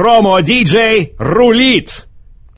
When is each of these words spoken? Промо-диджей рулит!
Промо-диджей 0.00 1.14
рулит! 1.18 2.08